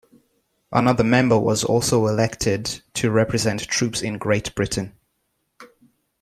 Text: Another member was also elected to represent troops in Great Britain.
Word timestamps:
Another 0.71 1.03
member 1.03 1.37
was 1.39 1.63
also 1.63 2.07
elected 2.07 2.81
to 2.95 3.11
represent 3.11 3.67
troops 3.67 4.01
in 4.01 4.17
Great 4.17 4.55
Britain. 4.55 4.93